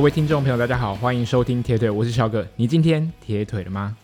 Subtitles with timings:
[0.00, 2.48] 各位听众朋友，大家好，欢迎收听铁腿，我是小葛。
[2.56, 3.94] 你今天铁腿了吗？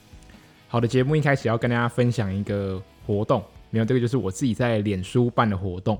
[0.68, 5.98] 好的，节目一开始要跟大家分享一个活动，没有这个就是我自己在脸书办的活动，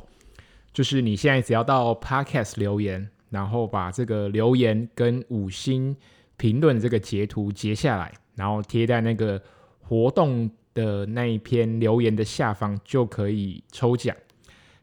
[0.70, 5.96] 就是你现在只要到 Podcast 留言，然后把这个留言跟五星
[6.36, 9.40] 评论这个截图截下来，然后贴在那个
[9.80, 14.14] 活动的那一篇留言的下方，就可以抽奖。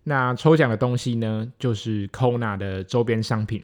[0.05, 3.63] 那抽奖的东西呢，就是 Kona 的周边商品。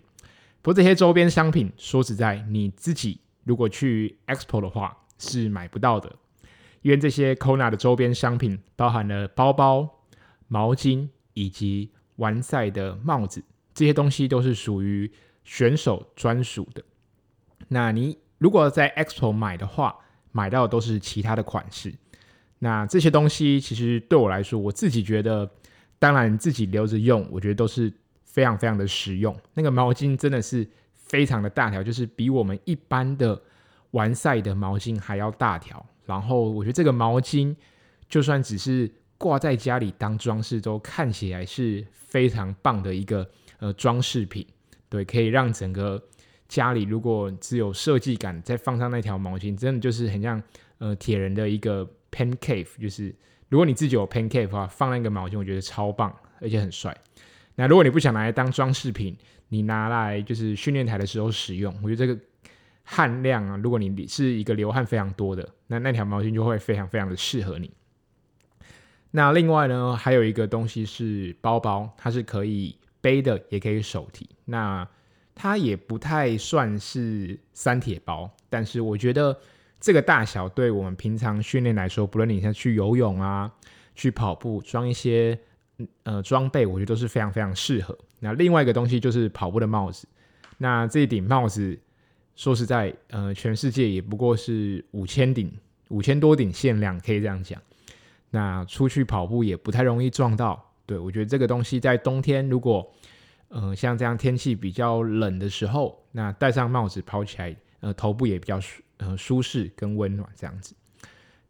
[0.62, 6.14] 不过这些周边商品，说实在，你自己如果去 Expo 的话是买不到的，
[6.82, 9.90] 因为这些 Kona 的周边商品包含了包包、
[10.50, 13.42] 毛巾以及完赛的帽子，
[13.74, 15.10] 这些东西都是属于
[15.46, 16.84] 选手专属的。
[17.70, 19.96] 那你如果在 Expo 买的话，
[20.34, 21.94] 买到的都是其他的款式。
[22.60, 25.50] 那这些东西其实对我来说，我自己觉得，
[25.98, 27.94] 当然自己留着用，我觉得都是。
[28.32, 33.42] 非常非常的实用，那个毛巾真的是非常的大条，就是比我们一般的
[33.92, 35.84] 完赛的毛巾还要大条。
[36.06, 37.56] 然后我觉得这个毛巾
[38.08, 43.28] 就算只是挂在家里当装饰，都看起来是非常棒的一个
[43.58, 44.46] 呃装饰品。
[44.90, 46.02] 对，可以让整个
[46.48, 50.42] 家里如果只有设计感，再放上那条毛巾，真的就是很像
[50.78, 52.80] 呃铁人的一个 pen cave。
[52.80, 53.14] 就是
[53.50, 56.96] 如果你自己有 pen cave 的话，放那个毛巾，我觉得超棒，而且很帅。
[57.60, 59.14] 那如果你不想拿来当装饰品，
[59.50, 62.18] 你拿来就是训练台的时候使用，我觉得这个
[62.86, 67.70] 汗量啊，如果你是一个流汗非常多的，那那条毛巾就会非常非常的适合你。
[69.12, 74.30] 那另外呢，还有一个东西是包包，它是可以背的，也可以手提。
[74.46, 74.88] 那
[75.36, 79.38] 它也不太算是三铁包，但是我觉得
[79.82, 83.52] 这个大小对我们平常训练来说，不论你像去游泳啊，
[83.96, 85.38] 去跑步，装一些。
[86.04, 87.98] 呃，装备我觉得都是非常非常适合。
[88.20, 90.08] 那另外一个东西就是跑步的帽子。
[90.58, 91.80] 那这顶帽子，
[92.36, 95.50] 说实在，呃，全世界也不过是五千顶，
[95.88, 97.62] 五千多顶限量，可以这样讲。
[98.30, 100.62] 那出去跑步也不太容易撞到。
[100.86, 102.86] 对，我觉得这个东西在冬天，如果
[103.48, 110.76] 呃像这样天气比较冷的时候，那戴上帽子跑起来，呃，头部也比较舒呃舒适跟温暖这样子。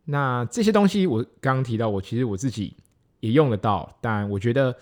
[0.06, 2.76] 那这些东西我刚刚提到，我其实我自己。
[3.20, 4.76] 也用得到，但我觉得，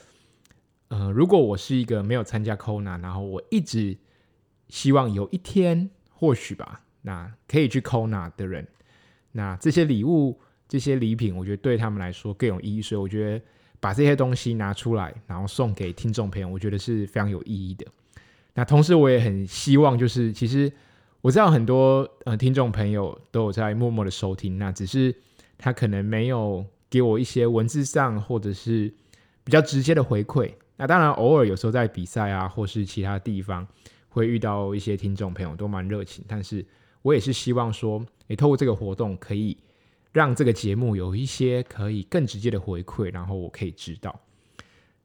[0.90, 3.98] 呃，如果我是一个没有参加 Kona，然后我一直
[4.70, 8.68] 希望有一天，或许吧，那可以去 Kona 的人，
[9.32, 13.44] 那这些礼物、这些礼品，我觉得对他们来说更有意义，所以我觉得
[13.80, 17.88] 把这些东西拿出来，然后送给听众朋友，我觉得是非常有意义的。
[18.54, 20.72] 那同时，我也很希望，就是其实
[21.22, 25.16] 我知道很多呃听众朋友都有在默默的收听，那只是
[25.58, 26.64] 他可能没有。
[26.90, 28.94] 给我一些文字上或者是
[29.44, 30.52] 比较直接的回馈。
[30.78, 33.68] 那当然，偶尔有时候在比赛啊，或是其他地方
[34.10, 36.24] 会遇到一些听众朋友，都蛮热情。
[36.28, 36.64] 但是
[37.02, 39.58] 我也是希望说，诶，透过这个活动，可以
[40.12, 44.20] 让这个节目有一些可以更直接的回馈，然后我可以知道。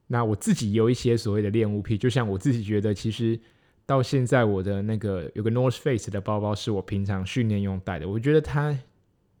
[0.05, 3.39] 那我自己有一些所谓的恋物癖，就像我自己觉得，其实
[3.85, 8.07] 到现在我的那个有个 North Face 的包包是我平常训练用带的。
[8.07, 8.77] 我觉得它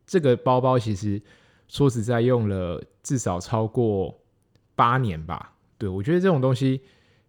[0.07, 1.21] 这个包包其实。
[1.67, 4.17] 说实在，用了至少超过
[4.75, 5.53] 八年吧。
[5.77, 6.81] 对，我觉得这种东西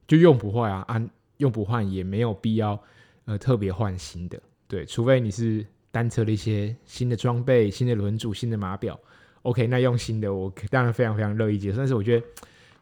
[0.06, 1.02] 就用不坏啊，啊，
[1.38, 2.78] 用不换也没有必要，
[3.24, 4.40] 呃，特别换新的。
[4.68, 8.98] 对，除非你是单车的一些新的装备、新的轮组、新的码表
[9.42, 11.78] ，OK，那用新的我当然非常非常乐意接受。
[11.78, 12.26] 但是我觉得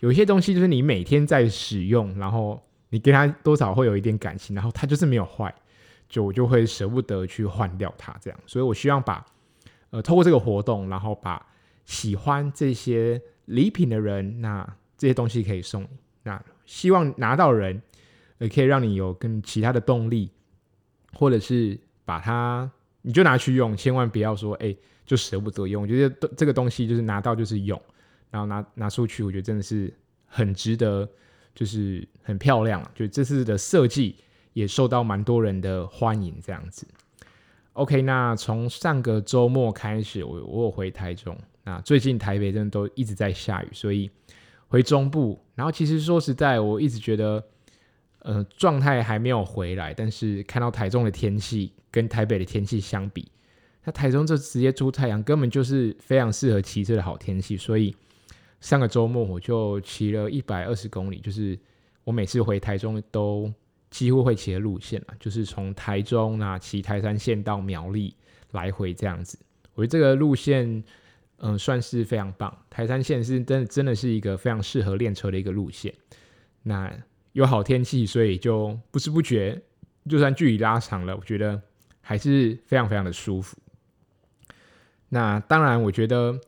[0.01, 5.55] 有一些东西就是你每天在使用，然后你跟它多少会有一点感情，然后它就是没有坏，
[6.09, 8.41] 就我就会舍不得去换掉它这样。
[8.47, 9.25] 所以我希望把
[9.93, 11.47] 呃透过这个活动，然后把
[11.85, 15.87] 喜欢这些礼品的人，那这些东西可以送。
[16.25, 17.81] 那希望拿到人，
[18.39, 20.31] 也可以让你有跟其他的动力，
[21.13, 22.71] 或者是把它，
[23.03, 24.75] 你就拿去用，千万不要说，哎，
[25.05, 25.83] 就舍不得用。
[25.83, 27.81] 我觉得这个东西就是拿到就是用，
[28.31, 29.93] 然后拿拿出去，我觉得真的是
[30.27, 31.09] 很值得，
[31.55, 32.83] 就是很漂亮。
[32.95, 34.17] 就这次的设计
[34.53, 36.87] 也受到蛮多人的欢迎，这样子。
[37.75, 41.37] OK，那从上个周末开始，我我有回台中。
[41.65, 44.11] 那最近台北真的都一直在下雨，所以
[44.69, 45.39] 回中部。
[45.55, 47.43] 然后其实说实在，我一直觉得，
[48.19, 49.95] 呃，状态还没有回来。
[49.95, 53.27] 但是看到台中的天气跟台北的天气相比，
[53.85, 57.57] 那台中这直接出太阳，根本就是非常适合骑车的好天气。
[57.57, 57.97] 所以
[58.61, 61.59] 上个周末我就骑了一百二十公里，就是
[62.05, 63.51] 我每次回台中都
[63.93, 68.13] 几乎会骑的路线了，就是从台中那骑台山线到苗栗
[68.51, 69.39] 来回这样子。
[69.75, 70.83] 我觉得这个路线。
[71.45, 72.57] 嗯，算是非常棒。
[72.71, 75.93] 台山线是真的真的是一个非常适合练车的一个路线。
[76.63, 76.89] 那
[77.33, 79.61] 有好天气，所以就不知不觉
[80.09, 81.61] 就算距离拉长了，我觉得
[82.01, 83.59] 还是非常非常的舒服。
[85.09, 86.39] 那当然，我觉得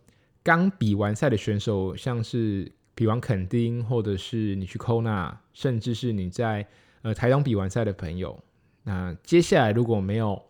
[0.44, 6.64] 刚比完赛的选手，像是比完垦丁，或者是你去 Kona，甚至是你在
[7.04, 8.36] 呃台东比完赛的朋友，
[8.82, 10.42] 那接下来如果没有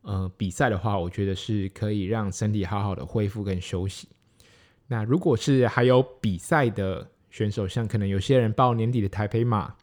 [0.00, 4.08] 呃比赛的话，我觉得是可以让身体好好的恢复跟休息。
[4.86, 9.74] 那如果是还有比赛的选手，像可能有些人报年底的台北马。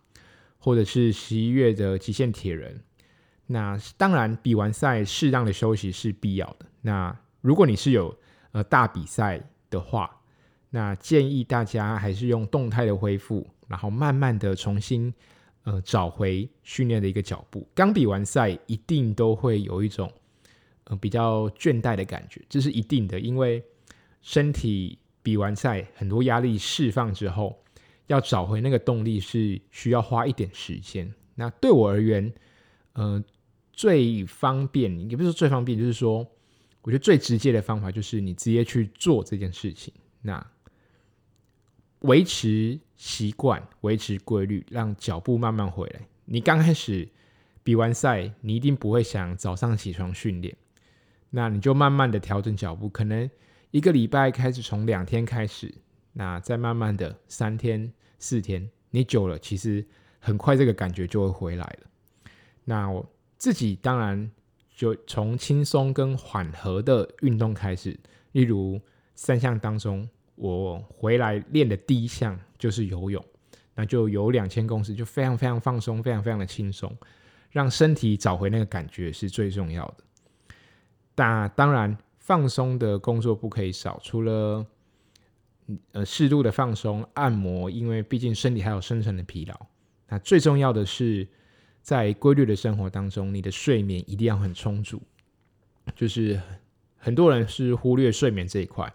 [0.57, 2.81] 或者是十一月的极限铁人，
[3.45, 6.65] 那当然比完赛适当的休息是必要的。
[6.81, 8.17] 那如果你是有
[8.51, 9.39] 呃大比赛
[9.69, 10.09] 的话，
[10.71, 15.13] 那建议大家还是用动态的恢复，然后慢慢的重新
[15.65, 17.67] 呃找回训练的一个脚步。
[17.75, 20.11] 刚比完赛一定都会有一种
[20.85, 23.61] 呃比较倦怠的感觉，这是一定的，因为
[24.21, 27.55] 身体比完赛很多压力释放之后。
[28.07, 31.11] 要找回那个动力是需要花一点时间。
[31.33, 32.31] 那对我而言，
[32.93, 33.19] 呃，
[33.73, 36.19] 最方便也不是最方便，就是说，
[36.83, 39.91] 我觉得最直接的方法就是你直接去做这件事情。
[40.21, 40.45] 那
[42.05, 46.07] 维持习惯，维持规律，让脚步慢慢回来。
[46.25, 47.07] 你刚开始
[47.63, 50.55] 比完赛，你一定不会想早上起床训练，
[51.31, 53.29] 那你就慢慢的调整脚步，可能
[53.71, 55.73] 一个礼拜开始从两天开始。
[56.13, 59.85] 那再慢慢的三天四天，你久了，其实
[60.19, 62.31] 很快这个感觉就会回来了。
[62.63, 63.05] 那我
[63.37, 64.31] 自己当然
[64.73, 67.99] 就从轻松跟缓和的运动开始，
[68.31, 68.79] 例如
[69.13, 73.23] 三项当中，我回来练的第一项就是游泳，
[73.73, 76.95] 那就游两千公尺，就非常非常放松，非常非常的轻松，
[77.51, 80.03] 让身体找回那个感觉是最重要的。
[81.13, 84.65] 但当然放松的工作不可以少，除了
[85.93, 89.65] 呃，适度的放松、按摩，因为毕竟身体还有深层的疲劳。
[90.07, 91.27] 那最重要的是，
[91.81, 95.01] 在规律的生活当中，你的睡眠一定要很充足。
[95.95, 96.39] 就是
[96.97, 98.93] 很多人是忽略睡眠这一块，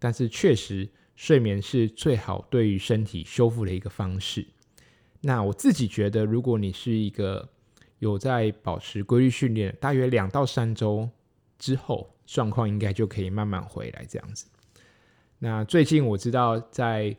[0.00, 4.44] 但是确实睡眠是最好对于身体修复的一个方式。
[5.20, 7.48] 那我自己觉得，如果你是一个
[7.98, 11.08] 有在保持规律训练，大约两到三周
[11.58, 14.46] 之后，状况应该就可以慢慢回来，这样子。
[15.38, 17.14] 那最近我知道在，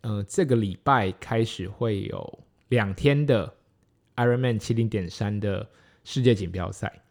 [0.00, 2.40] 呃，这个礼拜开始会有
[2.70, 3.54] 两天的
[4.16, 5.68] Ironman 七零点三的
[6.02, 7.02] 世界锦标赛。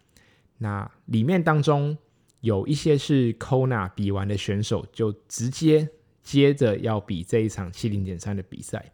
[0.58, 1.98] 那里面当中
[2.42, 5.90] 有一些是 Kona 比完的选手，就直接
[6.22, 8.92] 接着要比这一场七零点三的比赛。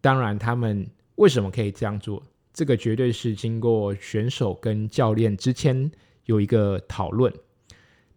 [0.00, 2.22] 当然，他们为什么可以这样做？
[2.52, 5.90] 这个绝对是经过选手跟教练之间
[6.24, 7.32] 有一个讨论。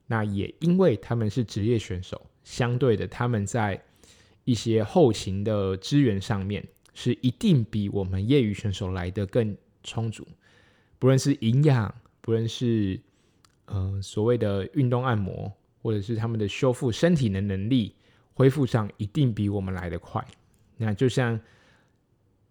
[0.07, 2.25] 那也因为他们是职业选手。
[2.43, 3.81] 相对的，他们在
[4.43, 6.63] 一些后勤的资源上面
[6.93, 10.27] 是一定比我们业余选手来的更充足，
[10.99, 12.99] 不论是营养，不论是
[13.65, 15.51] 呃所谓的运动按摩，
[15.81, 17.95] 或者是他们的修复身体的能力
[18.33, 20.25] 恢复上，一定比我们来得快。
[20.77, 21.39] 那就像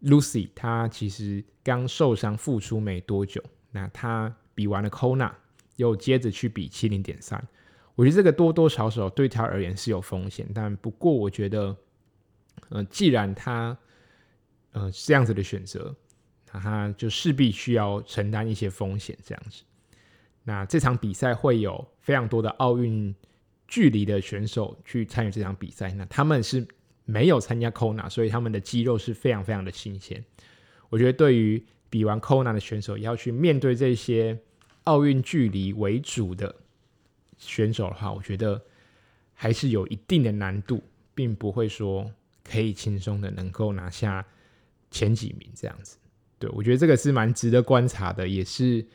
[0.02, 5.32] Lucy，她其实刚受伤复出没多久，那她比完了 Kona，
[5.76, 7.42] 又接着去比七零点三。
[7.94, 11.76] 我觉得这个多多少少对他而言是有风险，但不过我觉得，
[12.70, 13.76] 呃，既然他
[14.72, 15.94] 呃这样子的选择，
[16.52, 19.62] 那他就势必需要承担一些风险，这样子。
[20.44, 23.14] 那这场比赛会有非常多的奥运
[23.66, 26.66] 距离的选手去参与这场比赛，那他们是
[27.04, 30.24] 没有参加 Kona，所以他们的肌肉是非常非常的新鲜。
[30.90, 34.38] 我觉得对于比完 Kona 的选手，要去面对这些
[34.84, 36.54] 奥运距离为主的。
[37.36, 38.62] 选手的话，我觉得
[39.34, 40.80] 还是有一定的难度，
[41.16, 42.08] 并不会说
[42.44, 44.24] 可以轻松的能够拿下
[44.90, 45.98] 前几名这样子。
[46.38, 48.86] 对，我觉得这个是蛮值得观察的，也是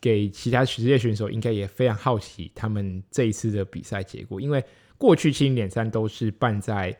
[0.00, 4.62] 给其他职业选手应该也非常好奇他们这一次的比赛结果，因为
[4.98, 6.96] 过去七零点三都是办在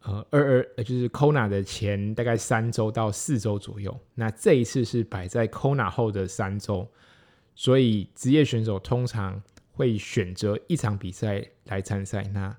[0.00, 6.88] 呃二二呃就是 Kona 的前大概三周到四周左右，那这一次是摆在 Kona 后的三周，
[7.54, 9.42] 所以职业选手通常。
[9.74, 12.54] 会选择一场比赛来参赛，那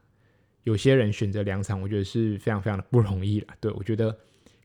[0.63, 3.47] 有些人选择两场，我觉得是非常非常的不容易了。
[3.61, 4.17] 对，我觉得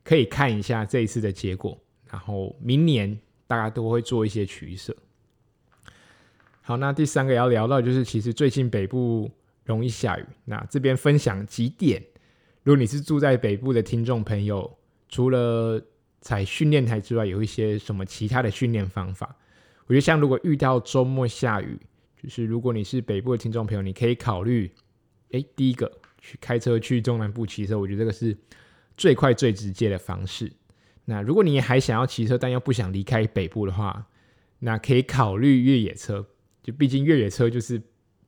[0.03, 1.79] 可以看一下这一次的结果，
[2.11, 4.97] 然后明年大家都会做一些取舍。
[6.69, 9.31] 好，那第三个要聊到就是，其实最近北部
[9.65, 11.99] 容易下雨，那这边分享几点，
[12.63, 14.71] 如果你是住在北部的听众朋友，
[15.09, 15.83] 除了
[16.21, 19.35] 踩训练台之外，有一些什么其他的训练方法？
[19.87, 21.81] 我觉得像如果遇到周末下雨，
[22.23, 24.71] 就是如果你是北部的听众朋友，你可以考虑，
[25.33, 28.37] 哎，第一个去开车去中南部骑车，我觉得这个是
[28.95, 30.53] 最快最直接的方式。
[31.07, 34.07] 那如果你还想要骑车，但又不想离开北部的话，
[34.59, 36.27] 那可以考虑越野车。
[36.69, 37.81] 就毕竟越野车就是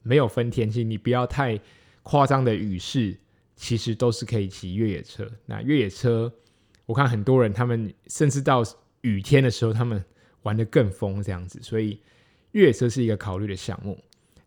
[0.02, 1.60] 没有分天气，你不要太
[2.02, 3.14] 夸张的雨势，
[3.54, 5.30] 其实都是可以骑越野车。
[5.44, 6.32] 那越野车，
[6.86, 8.62] 我看很多人他们甚至到
[9.02, 10.02] 雨天的时候，他们
[10.40, 12.00] 玩得更疯这样子，所以
[12.52, 14.02] 越野车是一个考虑的项目。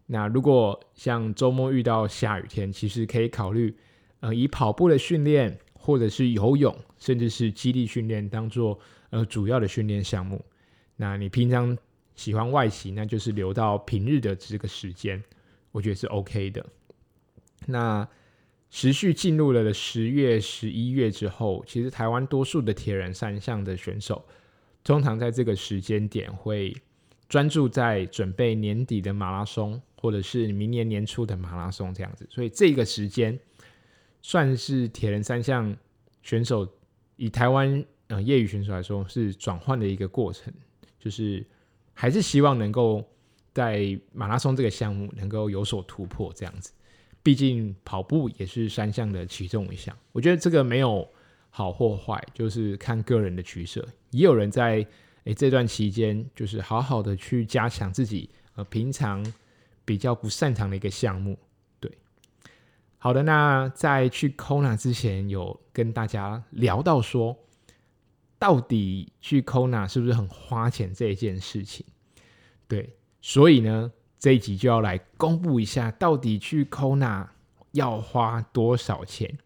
[0.07, 3.77] 那如果像周末遇到下雨天，其实可以考虑，
[4.21, 8.79] 呃，以跑步的训练，或者是游泳，甚至是肌力训练当做
[9.11, 10.43] 呃主要的训练项目。
[10.95, 11.77] 那你平常
[12.15, 15.23] 喜欢外骑，那就是留到平日的这个时间，
[15.71, 16.65] 我觉得是 OK 的。
[17.67, 18.07] 那
[18.69, 24.25] 持续进入了十月、十一月之后，其实台湾多数的铁人三项的选手，
[24.83, 26.75] 通常在这个时间点会
[27.29, 32.27] 专注在准备年底的马拉松，或者是明年年初的马拉松这样子。
[32.29, 33.39] 所以这个时间。
[34.25, 35.75] 算是铁人三项
[36.21, 36.65] 选手
[37.17, 40.53] 以台湾呃业余选手来说是转换的一个过程，
[40.97, 41.45] 就是
[41.93, 43.03] 还是希望能够
[43.53, 46.71] 在马拉松这个项目能够有所突破这样子。
[47.21, 51.07] 毕竟跑步也是三项的其中一项，我觉得这个没有
[51.49, 53.87] 好或坏，就是看个人的取舍。
[54.09, 54.85] 也有人在
[55.23, 59.25] 诶这段期间就是好好的去加强自己呃平常
[59.85, 61.39] 比较不擅长的一个项目。
[61.79, 61.89] 对
[62.97, 67.37] 好的，那在去 Kona 之前，有跟大家聊到说，
[68.43, 71.85] 到底去 Kona 是不是很花钱这一件事情？
[72.67, 72.89] 对，
[73.21, 77.25] 所以呢，这一集就要来公布一下，到底去 Kona
[77.71, 79.37] 要花多少钱，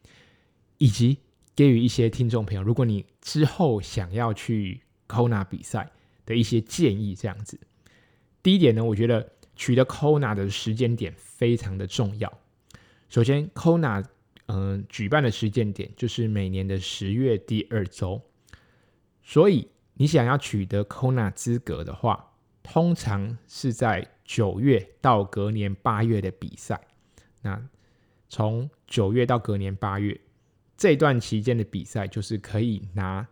[0.80, 1.20] 以及
[1.56, 5.92] 给予一些听众朋友，如果你之后想要去 Kona 比赛
[6.26, 7.14] 的一些建议。
[7.14, 7.60] 这样子，
[8.42, 12.36] 第一点呢，我觉得取得 Kona 的时间点非常的重要。
[13.10, 14.04] 首先，Kona
[14.48, 18.20] 嗯、举办的时间点就是每年的十月第二周，
[19.28, 22.32] 所以你想要取得 Kona 资格的话，
[22.64, 26.80] 通常是在九月到隔年八月的比赛。
[27.42, 27.62] 那
[28.30, 30.18] 从九月到隔年八月
[30.78, 33.28] 这段期间的比赛，就是可以拿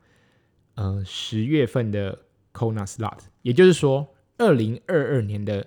[0.74, 2.20] 呃十月份的
[2.52, 4.06] Kona slot，也就是说，
[4.38, 5.66] 二零二二年的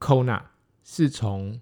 [0.00, 0.40] Kona
[0.82, 1.60] 是从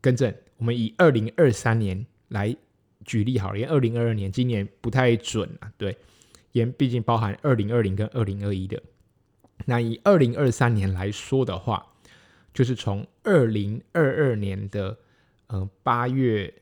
[0.00, 0.34] 更正。
[0.56, 2.56] 我们以二零二三年来
[3.04, 5.72] 举例好了，因为二零二二年今年不太准啊。
[5.76, 5.96] 对，
[6.52, 8.80] 因毕竟包含二零二零跟二零二一的。
[9.66, 11.86] 那以二零二三年来说的话，
[12.54, 14.96] 就是从二零二二年的
[15.48, 16.52] 呃八月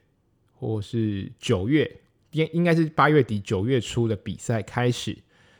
[0.55, 5.17] 或是九月，应应该是八月底九月初的比赛开始，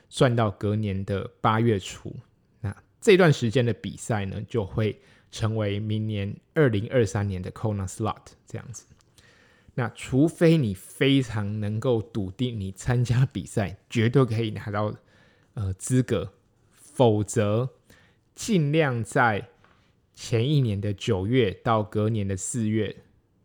[0.09, 2.15] 算到隔年的八月初。
[2.59, 4.99] 那这段时间的比赛呢，就会。
[5.33, 8.83] 成为明年二零二三年的 Kona slot 这样子，
[9.81, 14.93] 那除非你非常能够笃定你参加比赛绝对可以拿到
[15.55, 16.33] 呃资格，
[16.71, 17.67] 否则
[18.35, 19.49] 尽量在
[20.13, 22.95] 前一年的九月到隔年的四月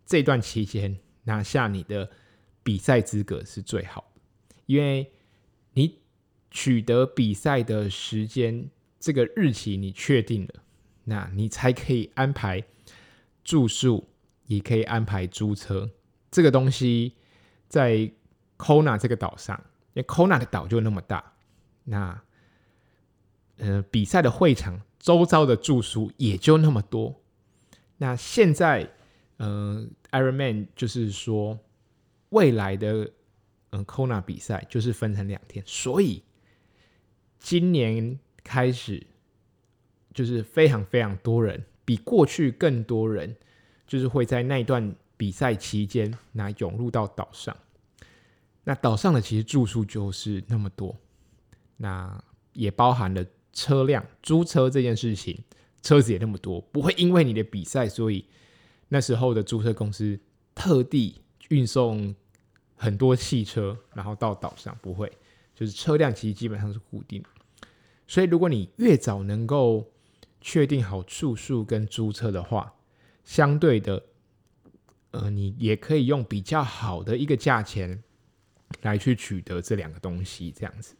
[0.05, 2.11] 这段期间拿下你的
[2.63, 5.11] 比赛资格是最好的，因为
[5.73, 6.01] 你
[6.51, 8.69] 取得比赛的时间
[9.01, 10.55] 这个日期你确定了。
[11.05, 12.63] 那你才可以安排
[13.43, 14.07] 住宿，
[14.49, 15.91] 也可以安排租车。
[16.37, 17.15] 这个东西
[17.67, 18.13] 在
[18.59, 19.57] Kona 这个岛上，
[19.95, 21.33] 因为 Kona 的岛就那么大，
[21.85, 22.21] 那
[23.57, 27.23] 呃比赛的会场周遭的住宿也就那么多。
[27.97, 28.93] 那现在
[29.39, 31.59] 呃 Ironman 就是说
[32.29, 33.05] 未来的
[33.71, 36.23] 嗯、呃、Kona 比赛就是分成两天，所以
[37.39, 39.07] 今年开始。
[40.17, 43.37] 就是非常非常多人，比过去更多人，
[43.87, 47.57] 就是会在那一段比赛期间，那涌入到岛上。
[48.65, 50.97] 那岛上的其实住宿就是那么多，
[51.77, 55.39] 那也包含了车辆租车这件事情，
[55.83, 58.25] 车子也那么多，不会因为你的比赛，所以
[58.89, 60.19] 那时候的租车公司
[60.55, 62.15] 特地运送
[62.75, 65.11] 很多汽车，然后到岛上，不会，
[65.55, 67.23] 就是车辆其实基本上是固定。
[68.09, 69.93] 所以如果你越早能够
[70.41, 72.75] 确定好住宿跟租车的话，
[73.25, 74.03] 相对的，
[75.13, 78.03] 呃，你也可以用比较好的一个价钱
[78.83, 80.95] 来去取得这两个东西，这样子。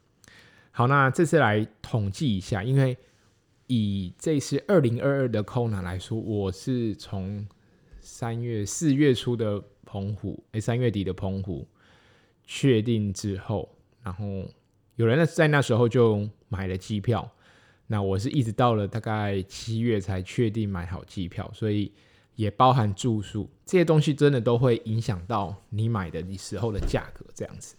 [0.71, 2.97] 好，那这次来统计一下，因为
[3.67, 7.47] 以这次二零二二的 Kona 来说，我是从
[8.01, 11.67] 三月四月初的澎湖，诶，三月底的澎湖
[12.45, 14.49] 确定之后，然后
[14.95, 17.31] 有人在那时候就买了机票。
[17.89, 21.93] 那我是一直到了大概七月才确定买好机票，所以
[22.37, 27.75] 也包含住宿这些东西，真的都会影响到你买的你时候的价格这样子。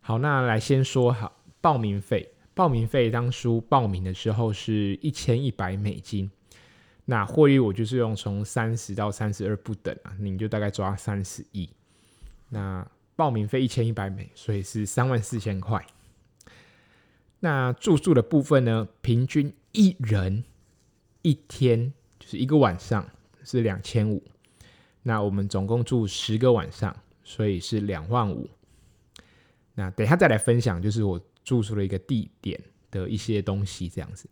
[0.00, 6.30] 好，那来先说好报名费，报名费当初报名的时候是一千一百美金。
[7.06, 11.68] 那获利我就是用从三十到三十二不等啊，你就大概抓三十亿。
[12.50, 15.84] 那报名费一千一百美，所以是三万四千块。
[17.40, 20.44] 那住宿的部分呢，平均一人
[21.22, 23.08] 一天就是一个晚上
[23.44, 24.22] 是两千五。
[25.02, 26.94] 那我们总共住十个晚上，
[27.24, 28.48] 所以是两万五。
[29.74, 34.28] 那等一下再来分享，就是我住宿的一个地点的一些东西这样子。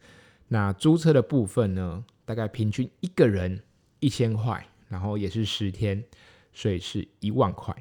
[0.49, 3.63] 那租车的部分呢，大概平均一个人
[4.01, 6.03] 一千块，然后也是十天，
[6.53, 7.75] 所以是一万块。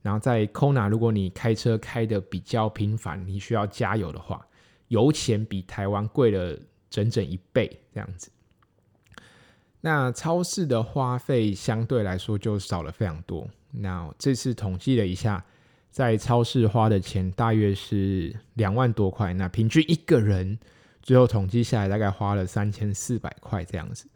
[0.00, 4.46] 然后在 Kona，如果你开车开的比较频繁，你需要加油的话，
[4.86, 6.58] 油钱比台湾贵了
[6.88, 8.30] 整整一倍这样子。
[9.80, 13.48] 那超市的花费相对来说就少了非常多。
[13.70, 15.44] 那这次统计了一下，
[15.90, 19.32] 在超市花的钱大约是两万多块。
[19.32, 20.58] 那平均一个人
[21.00, 24.08] 最后统计下来大概花了三千四百块这样子。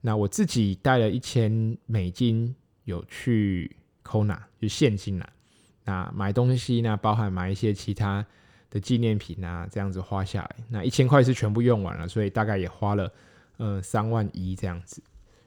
[0.00, 2.54] 那我自己带了一千美金
[2.84, 5.28] 有去 Kona，就现金啦。
[5.84, 8.24] 那买东西呢，包含买一些其他
[8.70, 13.12] 的纪念品啊，这样子花下来，那一千块是全部用完了，所以大概也花了。
[13.58, 15.02] 呃，三万一这样子，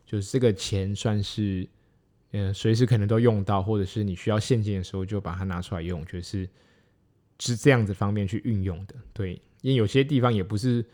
[0.05, 1.67] 就是这个钱算是，
[2.31, 6.47] 嗯、呃，随时可能都用到，或者是你需要现金的时候就把它拿出来用，就是
[7.39, 8.95] 是这样子方便去运用的。
[9.11, 10.85] 对，因为有些地方也不是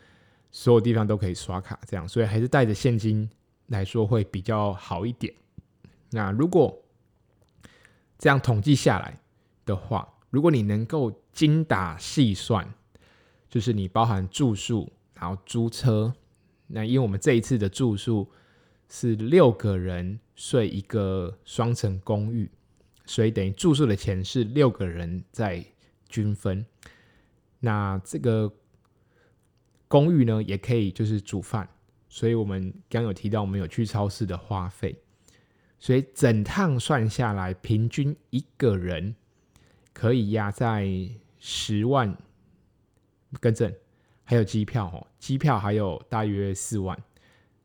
[0.50, 3.28] 所有地方都可以刷卡这样，所以还是带着现金
[3.66, 5.32] 来说会比较好一点。
[6.10, 6.82] 那如果
[8.18, 9.20] 这样统计下来
[9.64, 12.72] 的话，如果你能够精打细算，
[13.48, 16.14] 就是你包含住宿，然后租车。
[16.74, 18.26] 那因为我们这一次的住宿
[18.88, 22.50] 是六个人睡一个双层公寓，
[23.04, 25.62] 所以等于住宿的钱是六个人在
[26.08, 26.64] 均分。
[27.60, 28.50] 那这个
[29.86, 31.68] 公寓呢，也可以就是煮饭，
[32.08, 34.98] 所以我们刚有提到我们有去超市的花费，
[35.78, 39.14] 所以整趟算下来，平均一个人
[39.92, 40.88] 可以压在
[41.38, 42.16] 十万，
[43.40, 43.70] 更正。
[44.32, 46.96] 还有机票哦，机票还有大约四万，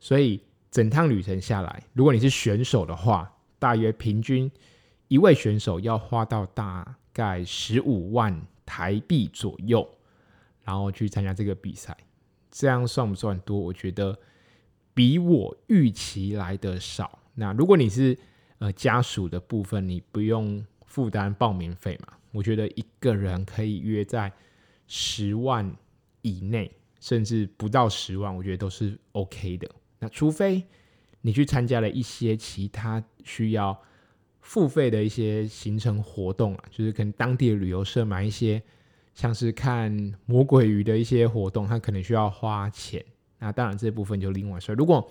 [0.01, 4.51] 所以整趟旅程下来，如果你是选手的话，大约平均
[5.07, 9.89] 一位选手要花到大概十五万台币左右，
[10.65, 11.95] 然后去参加这个比赛。
[12.51, 13.57] 这样算不算多？
[13.57, 14.19] 我觉得
[14.93, 17.17] 比我预期来的少。
[17.35, 18.17] 那如果你是
[18.57, 22.13] 呃家属的部分，你不用负担报名费嘛？
[22.33, 24.29] 我觉得一个人可以约在
[24.85, 25.73] 十万。
[26.27, 29.69] 以内甚至不到十万，我觉得都是 OK 的。
[29.99, 30.63] 那除非
[31.21, 33.75] 你去参加了一些其他需要
[34.41, 38.61] 付费的一些行程活动啊，就是跟当地的旅游社买一些
[39.13, 39.91] 像是看
[40.25, 43.03] 魔鬼鱼的一些活动，它可能需要花钱。
[43.39, 44.75] 那当然这部分就另外说。
[44.75, 45.09] 如果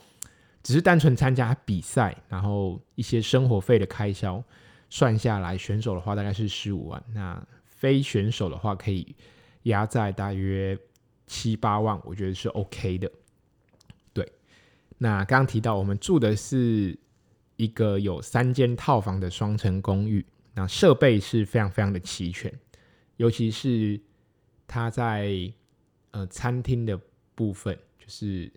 [0.63, 4.43] 只是单纯参加比赛，然后一些生活费的开销
[4.91, 7.03] 算下来，选手的话大概是十五万。
[7.13, 9.15] 那非选手的话可以
[9.65, 10.79] 压在大约。
[11.27, 13.11] 七八万，我觉得是 OK 的。
[14.12, 14.33] 对，
[14.99, 16.99] 那刚刚提到我们住的是
[17.57, 22.53] 一个有三间套房的双层公寓，那设备是非常非常的齐全，
[23.17, 24.01] 尤其是
[24.67, 25.53] 它在
[26.12, 26.99] 呃餐厅的
[27.35, 28.53] 部分，就是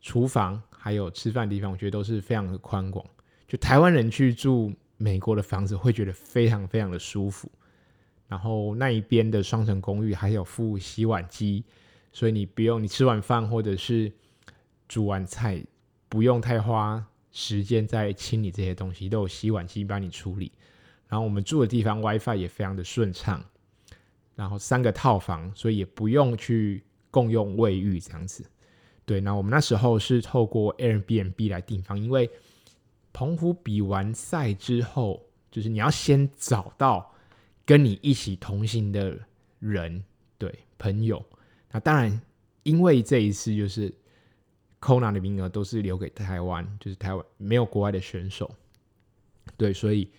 [0.00, 3.04] 厨房还有吃饭的地方，我觉得都是非常的宽广。
[3.46, 7.50] 就台湾人去住美国的房子，会觉得非常非常的舒服。
[8.28, 11.64] 然后那一边的双层公寓还有附洗碗机。
[12.12, 14.12] 所以你不用，你吃完饭或者是
[14.88, 15.62] 煮完菜，
[16.08, 20.50] 不用太花时间在清理这些东西，都有洗碗机帮你处理。
[21.08, 23.44] 然后我们住的地方 WiFi 也非常的顺畅，
[24.34, 28.44] 然后三个套房，所以也不用去共用卫浴这样子。
[29.04, 32.30] 对，那我们那时候是透过 Airbnb 来订房，因为
[33.12, 35.20] 澎湖比完赛之后，
[35.50, 37.12] 就是你要先找到
[37.64, 39.18] 跟你一起同行的
[39.58, 40.04] 人，
[40.38, 41.24] 对，朋友。
[41.72, 42.20] 那当然，
[42.64, 43.94] 因为这一次就是
[44.80, 48.50] Kona 的名额都是留给台湾，就是台湾没有国外的选手，
[49.56, 50.10] 对，所以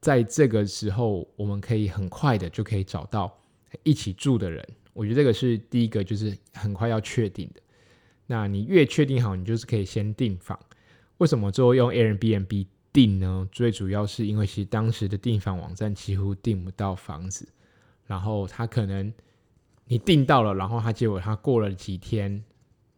[0.00, 3.34] 在这个时候，我们可以很快的就可以找到
[3.82, 4.62] 一起住的人。
[4.92, 7.62] 我觉得这个是第一个，就是很快要确定的。
[8.26, 10.58] 那你越确定好，你就是可以先订房。
[11.16, 13.48] 为什么最后用 Airbnb 订呢？
[13.50, 17.48] 最主要是因为其实当时的订房网站几乎订不到房子，
[18.06, 19.10] 然后他可能。
[19.86, 22.42] 你订到了，然后他结果他过了几天，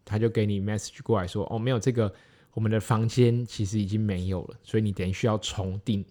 [0.04, 2.12] 他就给你 message 过来说：“哦，没有这个，
[2.52, 6.04] 我们的房间其实已经没有了，所以你等于需要重订。”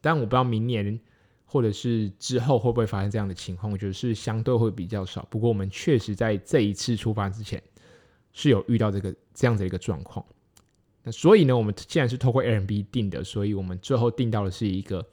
[0.00, 1.00] 但我不知道明年
[1.44, 5.26] 或者是之后会不会发生这样的情况，我觉得是相对会比较少。
[5.28, 7.60] 不过我们确实在这一次出发之前
[8.32, 10.24] 是有遇到这个这样的一个状况。
[11.02, 15.04] 那所以呢，我们既然是透过 Airbnb 订的，所以我们最后订到的是一个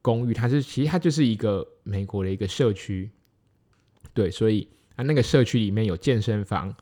[0.00, 3.10] 公寓，它是其实它就是一个美国的一个社区。
[4.14, 6.74] 对，所以啊，那个社区里面有健身房，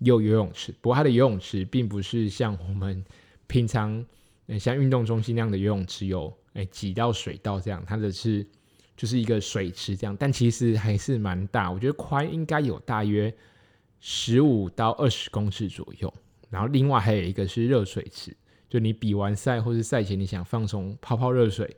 [0.00, 0.72] 有游泳池。
[0.80, 3.04] 不过它的游泳池并不是像我们
[3.46, 4.04] 平常
[4.58, 8.44] 像运动中心那样的游泳池有哎几道水道这样，它的是
[8.96, 10.16] 就是一个水池这样。
[10.18, 13.32] 但其实还是蛮大，我觉得宽应该有大约
[14.00, 16.12] 十五到二十公尺左右。
[16.48, 18.36] 然后另外还有一个是热水池，
[18.68, 21.76] 就你比完赛或是赛前你想放松泡泡热水，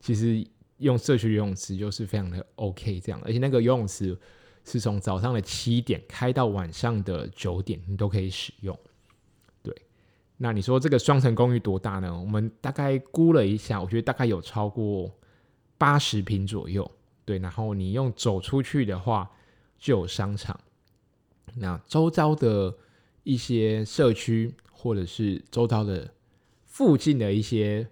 [0.00, 3.18] 其实用社区游泳池就是非常的 OK 这样。
[3.24, 4.14] 而且那个游泳池。
[4.64, 8.78] 是从早上的七点开到晚上的九点，你都可以使用。
[9.62, 9.74] 对，
[10.36, 12.18] 那你说这个双层公寓多大呢？
[12.18, 15.10] 我们大概估了一下，我觉得大概有超过
[15.76, 16.88] 八十平左右。
[17.24, 19.30] 对，然后你用走出去的话，
[19.78, 20.58] 就有商场。
[21.56, 22.76] 那周遭的
[23.22, 26.12] 一些社区，或者是周遭的
[26.64, 27.86] 附近的一些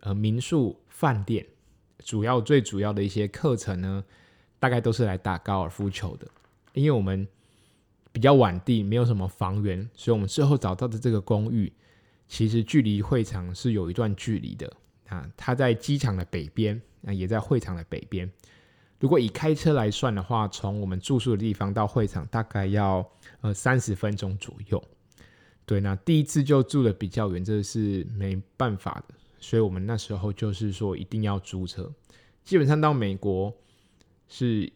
[0.00, 1.46] 呃民宿、饭店，
[1.98, 4.04] 主要最主要的一些课程呢，
[4.62, 6.28] 大概都是来打高尔夫球的，
[6.72, 7.26] 因为我们
[8.12, 11.72] 比较晚地，没有什么房源，所以我们最后找到的这个公寓，
[12.28, 14.72] 其实距离会场是有一段距离的
[15.08, 15.28] 啊。
[15.36, 18.30] 它在机场的北边，啊，也在会场的北边。
[19.00, 23.04] 如果以开车来算的话，从我们住宿的地方到会场大概要
[23.40, 24.80] 呃三十分钟左右。
[25.66, 31.90] 对，那第一次就住的比较远，这是没办法的，所以我们那时候就是说一定要租车。
[32.44, 33.52] 基本上到美国。
[34.32, 34.72] 是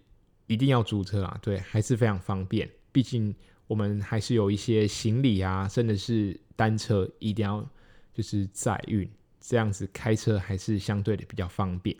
[0.46, 2.68] 一定要租车啊，对，还是非常方便。
[2.92, 3.34] 毕竟
[3.66, 7.66] 我们还是有一些行李啊，甚至是单车，一定要
[8.12, 11.96] 就是载运，这样子开车还是相对的比较方便。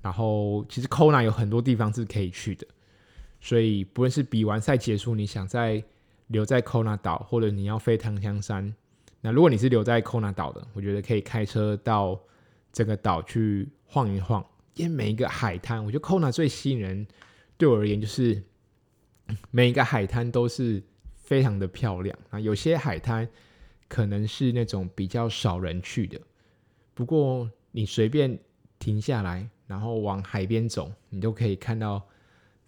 [0.00, 2.66] 然后其实 Kona 有很多地方是可以去的，
[3.38, 5.84] 所以不论是比完赛结束，你想再
[6.28, 8.74] 留在 Kona 岛，或者你要飞檀香山，
[9.20, 12.18] 那如果你是留在 Kona 岛的，我觉得可以开车到
[12.72, 14.42] 这个岛去晃一晃。
[14.78, 17.04] 因为每一个海滩，我觉得 Kona 最吸引人，
[17.56, 18.40] 对我而言就是
[19.50, 20.80] 每一个海滩都是
[21.16, 22.38] 非常的漂亮啊。
[22.38, 23.28] 有些海滩
[23.88, 26.20] 可能是那种比较少人去的，
[26.94, 28.38] 不过你随便
[28.78, 32.00] 停下来，然后往海边走，你都可以看到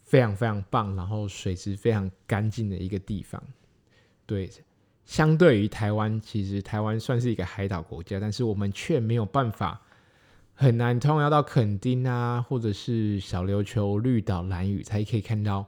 [0.03, 3.41] 非常非常棒，然后水质非常干净的一个地方。
[4.27, 4.51] 对，
[5.05, 9.81] 相对于台湾，其实台湾算是一个海岛国家，但是我们却没有办法。
[10.61, 15.65] 很难，通常要到垦丁啊，或者是小琉球、绿岛、蓝屿，才可以看到，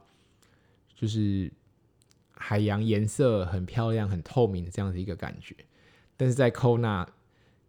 [0.94, 1.50] 就是
[2.34, 5.56] 海洋颜色很漂亮、很透明的这样的一个感觉。
[6.14, 7.08] 但是在 Kona，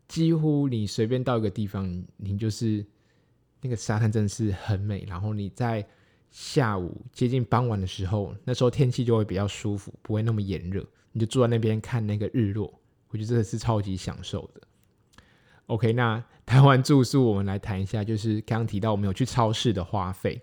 [0.05, 2.85] 几乎你随便到一个地方，你就是
[3.61, 5.05] 那个沙滩真的是很美。
[5.07, 5.87] 然后你在
[6.29, 12.81] 下午接近傍晚的时候，那时候天气就会比较舒服，不会那么炎热，你就坐在那边看那个日落，
[13.11, 14.61] 我觉得真的是超级享受的。
[15.67, 20.41] OK，那台湾住宿，我们来谈一下，就是刚刚提到我们有去超市的花费。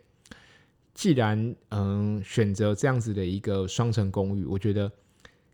[0.95, 4.91] 既然嗯选择这样子的一个双层公寓，我觉得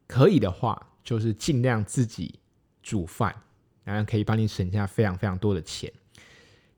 [0.06, 2.38] 可以的话，就是尽量自己
[2.80, 3.34] 煮饭，
[3.82, 5.92] 然后可以帮你省下非常非常多的钱。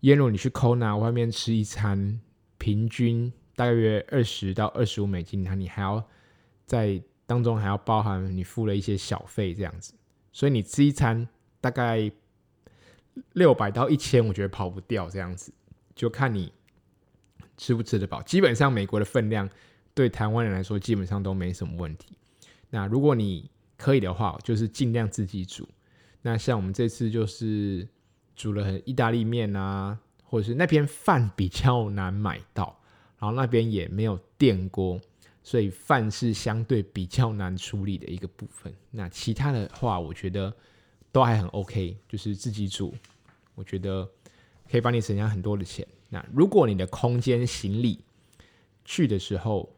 [0.01, 2.19] 因为如你去 Kona 外面吃一餐，
[2.57, 6.03] 平均大约二十到二十五美金，那你还要
[6.65, 9.93] 在当中还要包含你付了一些小费这样子，
[10.33, 11.29] 所以你吃一餐
[11.61, 12.11] 大概。
[13.33, 15.53] 六百到一千，我觉得跑不掉这样子，
[15.95, 16.53] 就看你
[17.57, 18.23] 吃不吃得饱。
[18.23, 19.49] 基本上美国的分量
[19.95, 22.17] 对台湾人来说，基本上都没什么问题。
[22.71, 25.69] 那如果你可以的话，就是尽量自己煮。
[26.23, 27.87] 那像我们这次就是
[28.35, 32.79] 煮了意大利面啊，或者是那边饭比较难买到，
[33.19, 35.01] 然后那边也没有电锅，
[35.43, 38.73] 所以饭是相对比较难处理的一个部分。
[38.91, 40.55] 那其他的话，我觉得。
[41.11, 42.95] 都还很 OK，就是自己煮，
[43.55, 44.09] 我觉得
[44.71, 45.87] 可以帮你省下很多的钱。
[46.11, 48.01] 那如果你的空间行李
[48.85, 49.69] 去的时候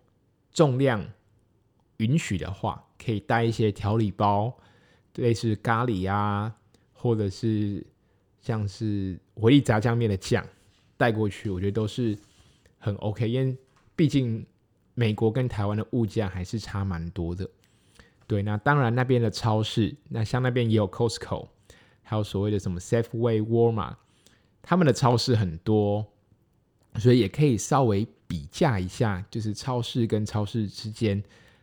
[0.52, 1.04] 重量
[1.98, 4.52] 允许的话，可以带一些调理包，
[5.16, 6.54] 类似咖喱啊，
[6.92, 7.84] 或者是
[8.40, 10.46] 像是回力炸酱面的酱
[10.96, 12.16] 带过去，我觉得都是
[12.78, 13.56] 很 OK，因为
[13.96, 14.44] 毕竟
[14.94, 17.48] 美国跟台湾的物价还是差蛮多的。
[18.30, 21.48] 对，那当然那边的超市，那像那边也有 Costco，
[22.04, 23.98] 还有所谓的什么 Safeway、w a r m a
[24.62, 26.06] 他们的超市很多，
[26.94, 31.20] 所以也可以稍微比价一下，就是超市跟超市之间，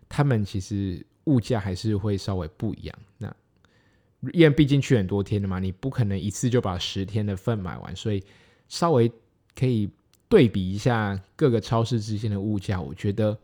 [0.10, 2.99] 他们其实物价还是会稍微不一样。
[3.17, 3.34] 那
[4.34, 8.21] 因为毕竟去很多天了嘛，你不可能一次就把十天的份买完，所以
[8.67, 9.10] 稍微
[9.56, 9.89] 可以
[10.27, 13.39] 对比一下各个超市之间的物价，我觉得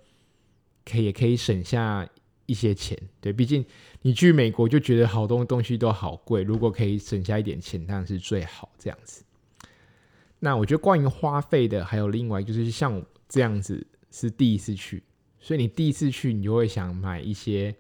[0.84, 2.06] 可以也可以省下
[2.54, 2.96] 一些钱。
[3.20, 3.66] 对，毕竟
[4.04, 9.24] 你去美国就觉得好多东西都好贵，如果可以省下一点钱，当然是最好这样子。
[10.40, 15.02] 那我觉得关于花费的，还有另外就是像这样子是第一次去，
[15.40, 17.76] 所以你第一次去，你就会想买一些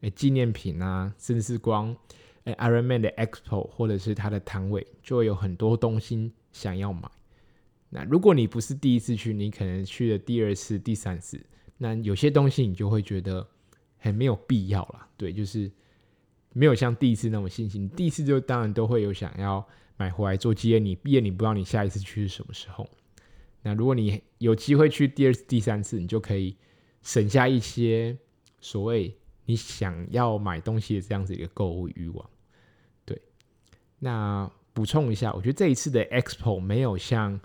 [0.00, 1.94] 诶纪念品啊，甚至是光
[2.44, 7.10] Ironman 的 Expo 或者是它的摊位，就会有很多东西想要买。
[7.90, 11.40] 那如果你不是第一次去，你可能去了第二次、第三次，
[11.78, 13.46] 那有些东西你就会觉得
[14.04, 15.08] 很没有必要了。
[15.16, 15.70] 对，就是
[16.52, 17.88] 没有像第一次那么信心。
[17.88, 19.66] 第一次就当然都会有想要。
[19.96, 22.84] 买回来做纪念，你毕业你不知道你下一次去是什么时候。
[23.62, 26.56] 那如果你有机会去第二次、第三次，你就可以
[27.00, 28.18] 省下一些
[28.60, 32.28] 所谓你想要买东西的这样子一个购物欲望。
[33.04, 33.22] 对，
[34.00, 37.40] 那补充一下，我觉得这一次的 Expo 没有像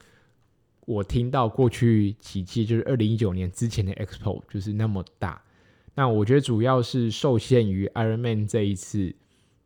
[0.88, 5.39] 我听到过去几届，就是二零一九年之前的 Expo 就是那么大。
[5.99, 9.13] 那我觉得主要是受限于 Ironman 这一次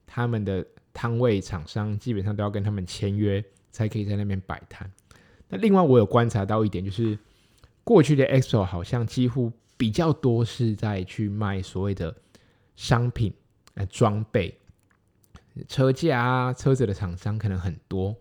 [0.07, 0.65] 他们的。
[0.95, 4.87] 摊位厂商基本上都要跟他们签约，才可以在那边摆摊。
[5.49, 7.17] 那另外我有观察到一点，就是
[7.83, 12.15] 过去的 EXO 好像几乎比较多是在去卖所谓的
[12.75, 13.33] 商品、
[13.73, 14.55] 呃装备、
[15.67, 18.15] 车架啊、车子的厂商可能很多，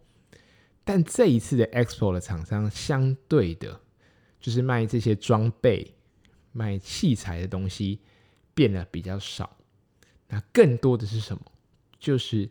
[0.83, 3.79] 但这一次的 EXO 的厂商相对的，
[4.41, 5.95] 就是卖这些装备、
[6.53, 8.01] 卖器材的东西
[8.55, 9.57] 变得比较少。
[10.29, 11.43] 那更多的是什么？
[11.99, 12.51] 就是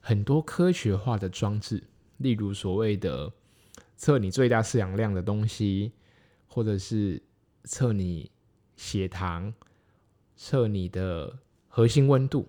[0.00, 1.82] 很多科学化的装置，
[2.18, 3.32] 例如所谓的
[3.96, 5.92] 测你最大摄氧量的东西，
[6.46, 7.22] 或者是
[7.64, 8.30] 测你
[8.76, 9.52] 血糖、
[10.36, 12.48] 测你的核心温度，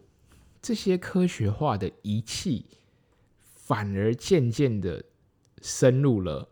[0.62, 2.65] 这些科学化的仪器，
[3.41, 5.03] 反而渐渐的
[5.62, 6.49] 深入了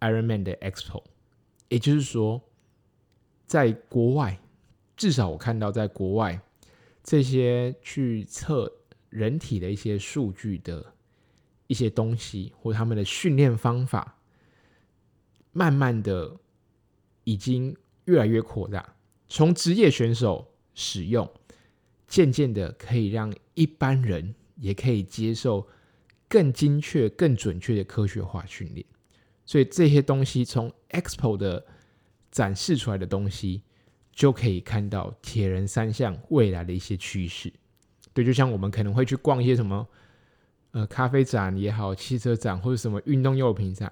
[0.00, 1.04] Ironman 的 Expo。
[1.68, 2.42] 也就是说，
[3.46, 4.40] 在国外，
[4.96, 6.40] 至少我看到在国外，
[7.02, 8.72] 这些去测。
[9.10, 10.92] 人体的一些数据的
[11.68, 14.18] 一些东西，或他们的训练方法，
[15.52, 16.36] 慢慢的
[17.22, 17.76] 已经
[18.06, 18.96] 越来越扩大，
[19.28, 21.30] 从职业选手使用，
[22.08, 25.64] 渐渐的可以让一般人也可以接受
[26.28, 28.84] 更精确、更准确的科学化训练。
[29.46, 31.64] 所以这些东西从 Expo 的
[32.34, 33.62] 展示出来的东西，
[34.10, 37.52] 就可以看到铁人三项未来的一些趋势。
[38.12, 39.88] 对，就像我们可能会去逛一些什么，
[40.72, 43.86] 呃，咖啡展也好，汽车展或者什么运动用品展，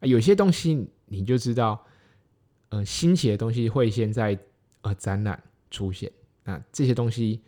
[0.00, 1.86] 啊，有些东西你就知道，
[2.70, 4.36] 呃，新奇的东西会先在
[4.80, 6.10] 呃展览出现，
[6.42, 7.40] 那这些东西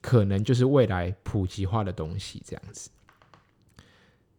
[0.00, 2.90] 可能就是未来普及化的东西这样子。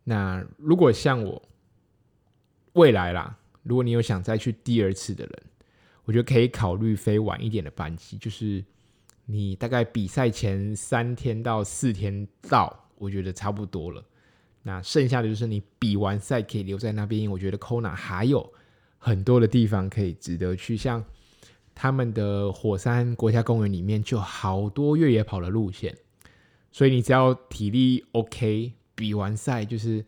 [0.03, 1.39] 那如果像我
[2.73, 5.43] 未来啦，如果你有想再去第二次的人，
[6.05, 8.63] 我觉得可以考虑飞晚一点的班机，就是。
[9.25, 14.03] 你大概比赛前三天到四天到，我觉得差不多了。
[14.63, 18.53] 那剩下的就是你比完赛可以留在那边，我觉得 Kona 还有
[18.97, 21.01] 很多的地方可以值得去，像
[21.73, 25.95] 他们的火山国家公园里面就好多越野跑的路线，
[26.73, 30.05] 所以你只要体力 OK，比完赛就是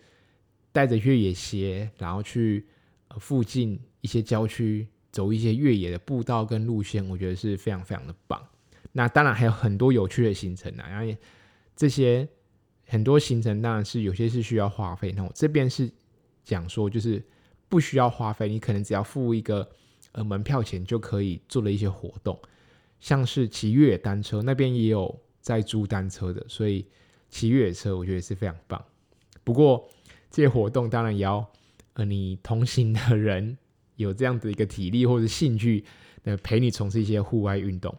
[0.73, 2.65] 带着越野鞋，然后去
[3.19, 8.41] 附近一些郊区走一些越野的步道跟路线，我觉得是非常非常的棒。
[8.91, 11.17] 那当然还有很多有趣的行程啊，然后
[11.75, 12.28] 这些
[12.86, 15.12] 很多行程当然是有些是需要花费。
[15.12, 15.91] 那我这边是
[16.43, 17.21] 讲说，就是
[17.67, 19.69] 不需要花费，你可能只要付一个
[20.13, 22.39] 呃门票钱就可以做的一些活动，
[22.99, 26.86] 像是骑越野单车，那边也有在租单车的，所以
[27.30, 28.82] 骑越野车我觉得是非常棒。
[29.43, 29.89] 不过
[30.32, 31.45] 这些活动当然也要
[31.95, 33.58] 呃你同行的人
[33.95, 35.84] 有这样的一个体力或者兴趣，
[36.23, 37.93] 那陪你从事一些户外运动。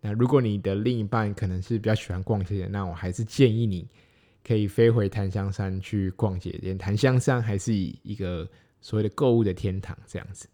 [0.00, 3.88] 那如果你的另一半可能是比较喜欢逛街的，那我还是建议你
[4.44, 8.48] 可以飞回檀香山去逛街，因为檀香山还是一个
[8.80, 10.46] 所谓的购物的天堂这样子。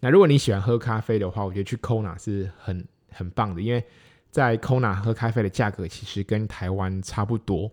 [0.00, 3.82] 那如果你喜欢喝咖啡的话，我觉得去 Kona 是很很棒的，因为
[4.30, 7.70] 在 Kona 喝咖啡的价格其实跟台湾差不多。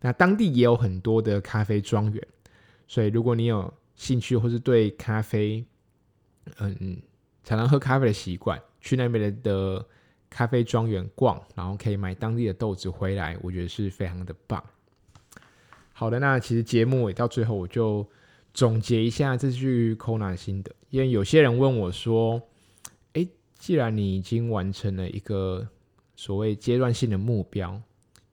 [0.00, 2.28] 那当地也有很多的咖啡庄园，
[2.86, 5.64] 所以如果你有兴趣或是对咖啡，
[6.58, 7.00] 嗯，
[7.44, 9.86] 常常喝咖啡的习惯，去那边的。
[10.28, 14.62] 咖啡庄园逛，然后可以买当地的豆子回来，我觉得是非常的棒。
[15.92, 18.06] 好的，那其实节目也到最后，我就
[18.52, 20.74] 总结一下这次去 Kona 的心得。
[20.90, 22.42] 因为有些人问我说
[23.14, 25.66] ：“诶，既然你已经完成了一个
[26.16, 27.80] 所谓阶段性的目标，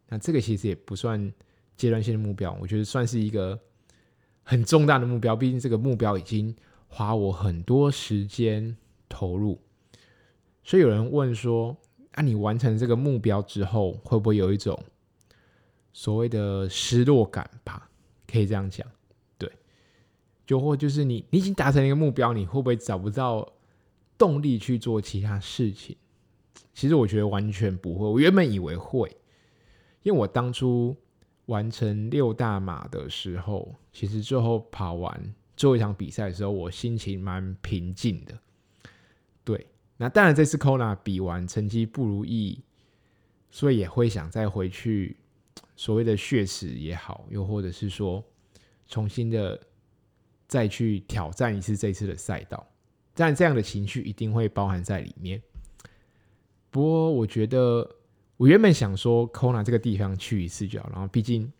[0.10, 1.32] 那这个其实也不算
[1.78, 3.58] 阶段性的目标，我觉得算是一个
[4.44, 6.56] 很重大的目标，毕竟这个目标已经
[6.88, 8.78] 花我很多时间
[9.10, 9.60] 投入。
[10.64, 11.76] 所以有人问说
[12.14, 14.78] ：“啊，你完成这个目标之后，会不会有一种
[15.92, 17.90] 所谓的失落感吧？”
[18.26, 18.88] 可以这样讲，
[19.38, 19.52] 对，
[20.46, 23.48] 就或就是你你已经达成一个目标，你会不会找不到
[24.18, 25.96] 动力去做其他事情？
[26.74, 28.08] 其实我觉得完全不会。
[28.08, 29.16] 我原本以为会，
[30.02, 30.96] 因为我当初
[31.46, 38.38] 完成六大马的时候，其实最后跑完最后一场比赛的时候，我心情蛮平静的。
[39.44, 42.62] 对，那当然这次 Kona 比完成绩不如意，
[43.50, 45.18] 所以也会想再回去。
[45.76, 48.24] 所谓的血池也好，又或者是说
[48.88, 49.60] 重新的
[50.48, 52.66] 再去挑战一次这次的赛道，
[53.16, 55.42] 但这样的情绪一定会包含在里面。
[56.70, 57.90] 不过我觉得，
[58.38, 61.52] 我原本想说 Kona 这个地方去一次就好，然后毕竟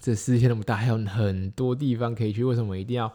[0.00, 3.12] 这世界那么大，还有很多地方可以去，为什么一定要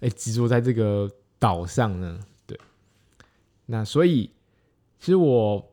[0.00, 2.20] 哎执着在这个岛上呢？
[2.46, 2.58] 对，
[3.66, 4.30] 那所以
[4.98, 5.72] 其实我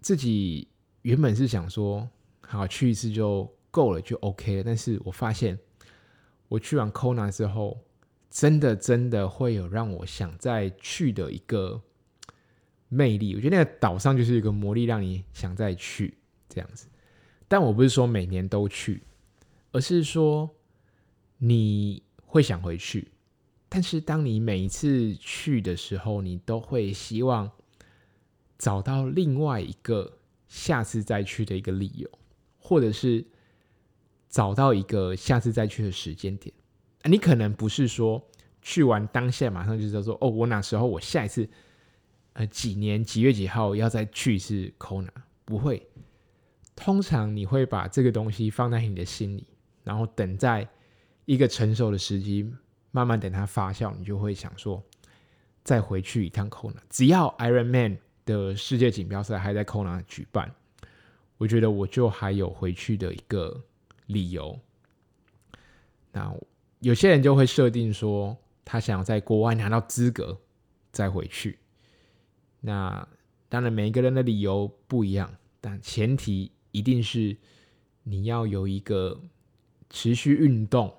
[0.00, 0.68] 自己
[1.02, 2.08] 原本是想说。
[2.46, 4.62] 好，去一次就够了，就 OK 了。
[4.62, 5.58] 但是我发现，
[6.46, 7.80] 我去完 Kona 之后，
[8.30, 11.80] 真的真的会有让我想再去的一个
[12.94, 13.34] 魅力。
[13.34, 16.16] 我觉得那个岛上就是一个魔力，让你想再去
[16.48, 16.86] 这样子。
[17.48, 19.02] 但我不是说每年都去，
[19.72, 20.48] 而是说
[21.38, 23.08] 你会想回去。
[23.68, 27.50] 但是当你每一次去的时候，你都会希望
[28.58, 32.08] 找到另外一个下次再去的一个理由。
[32.66, 33.22] 或者是
[34.30, 36.50] 找到一个下次再去的时间点，
[37.04, 38.26] 你可能不是说
[38.62, 41.46] 去完当下马上就知道说哦，我哪时候我下一次
[42.34, 45.08] 呃几年几月几号要再去一次 Kona，
[45.44, 45.88] 不会。
[46.76, 49.46] 通常你会把这个东西放在你的心里，
[49.82, 50.68] 然后等在
[51.24, 52.52] 一个成熟的时机，
[52.90, 54.82] 慢慢等它发酵，你就会想说
[55.62, 56.76] 再回去一趟 Kona。
[56.90, 60.54] 只要 Ironman 的世界锦标赛还在 Kona 举办。
[61.36, 63.64] 我觉得我就还有回去的一个
[64.06, 64.58] 理由。
[66.12, 66.32] 那
[66.78, 70.38] 有些人就会设定说，他想要在国外拿到资格
[70.92, 71.58] 再回去。
[72.66, 73.06] 那
[73.50, 77.36] 当然每一个人的理由不一样，但前提一定是
[78.02, 79.20] 你要有一个
[79.90, 80.90] 持续运动，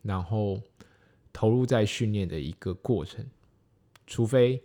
[0.00, 0.62] 然后
[1.30, 3.26] 投入在训练的一个过程。
[4.06, 4.62] 除非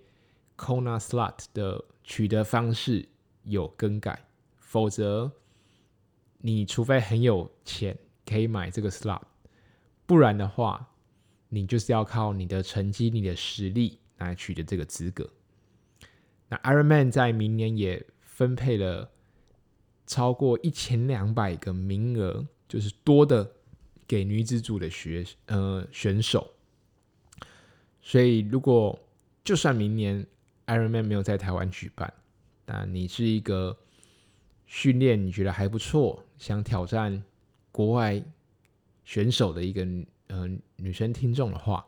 [0.56, 3.10] Kona slot 的取得方式
[3.44, 4.26] 有更改。
[4.58, 5.30] 否则，
[6.38, 9.22] 你除非很有钱可以买这个 slot，
[10.06, 10.90] 不然的话，
[11.50, 15.30] 你就是要靠你的成绩、你的实力来取得这个资格。
[16.64, 19.10] Ironman 在明年也分配了
[20.06, 23.52] 超过一千两百个名额，就是多的
[24.08, 26.52] 给女子组的学呃选手。
[28.02, 29.00] 所以，如果
[29.44, 30.26] 就算明年
[30.68, 32.14] Ironman 没有在台湾举办，
[32.66, 33.76] 但你是一个
[34.68, 37.24] 训练你觉得还不错，想挑战
[37.72, 38.24] 国外
[39.04, 39.88] 选手的一个
[40.28, 41.86] 呃女生听众的话，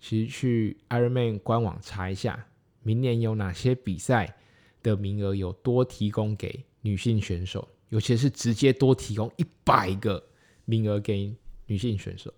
[0.00, 2.46] 其实去 Ironman 官网查一下，
[2.84, 4.36] 明年有哪些比赛
[4.80, 10.24] 的名额有多提供给女性选手，尤其是直接多提供一百个
[10.64, 11.34] 名额给
[11.66, 12.32] 女性选手，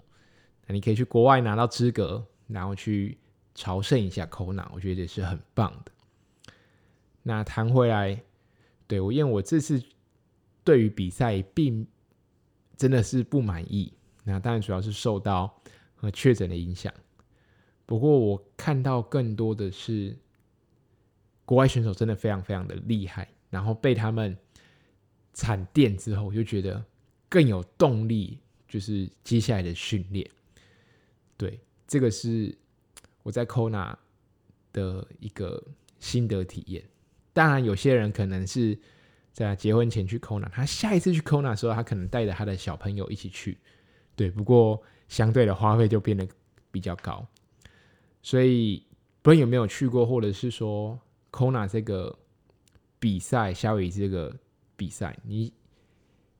[0.67, 3.19] 那你可以去国外拿到资格，然后去
[3.55, 5.93] 朝圣一下 Kona，我觉得也是很棒的。
[7.23, 8.23] 那谈回来。
[8.89, 9.83] 对，我因为我这次
[10.63, 11.85] 对于比赛并
[12.77, 15.61] 真的是不满意，那当然主要是受到
[16.03, 16.95] 呃确诊的影响。
[17.85, 20.17] 不过我看到更多的是
[21.47, 24.37] 国外选手真的非常非常的厉害，然后被他们
[25.33, 26.85] 惨电之后，我就觉得
[27.29, 30.29] 更有动力，就是接下来的训练。
[31.39, 32.55] 对，这个是
[33.23, 33.95] 我在 Kona
[34.73, 35.63] 的一个
[35.99, 36.83] 心得体验。
[37.33, 38.79] 当然，有些人可能是
[39.33, 43.59] 在结婚前去 Kona，他下一次去 Kona 的时候，他可能带着他的小朋友一起去。
[44.15, 46.27] 对，不过相对的花费就变得
[46.71, 47.27] 比较高。
[48.23, 48.83] 所以，
[49.23, 50.99] 不论有没有去过，或者是说
[51.31, 52.19] Kona 这个
[52.99, 54.35] 比赛，夏威夷这个
[54.77, 55.53] 比赛，你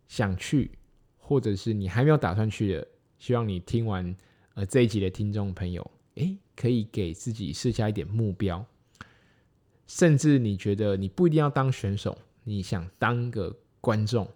[0.09, 0.71] 想去，
[1.19, 4.17] 或者是你还没有打算去的，希望你听完
[4.55, 8.65] 呃这一集的听众朋友，诶，可以给自己设下一点目标。
[9.87, 14.29] 甚至你觉得你不一定要当选手，你想当个观众，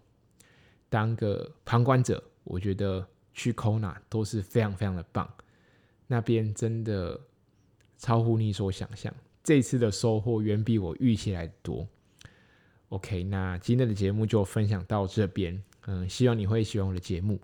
[0.89, 5.29] 当个旁观者，我觉得去 Kona 都是非常非常的棒。
[6.07, 7.21] 那边真的
[7.99, 9.13] 超乎你所想象，
[9.43, 11.87] 这次的收获远比我预期来多。
[12.91, 17.41] OK，那今天的节目就分享到这边，嗯，希望你会喜欢我的节目。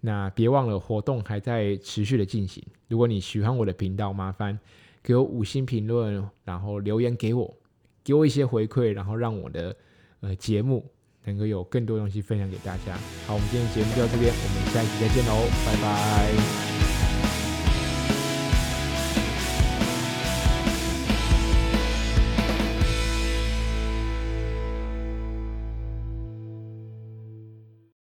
[0.00, 2.62] 那别忘了活动还在持续的进行。
[2.88, 4.58] 如果你喜欢我的频道，麻烦
[5.02, 7.56] 给我五星评论，然后留言给我，
[8.04, 9.74] 给我一些回馈，然后让我的
[10.20, 10.88] 呃节目
[11.24, 12.96] 能够有更多东西分享给大家。
[13.26, 16.73] 好，我们今天的节目就到这边，我们下一期再见喽，拜拜。